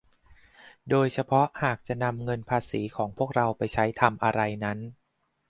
[0.89, 4.77] โดยเฉพาะหากจะนำเงินภาษีของพวกเราไปใช้ทำอะไรนั้น